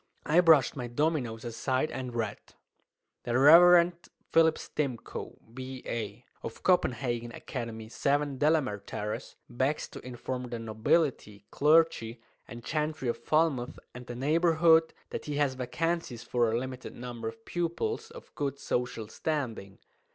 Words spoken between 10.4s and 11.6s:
the Nobility,